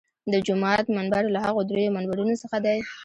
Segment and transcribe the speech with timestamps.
[0.31, 2.77] د جومات منبر له هغو درېیو منبرونو څخه دی.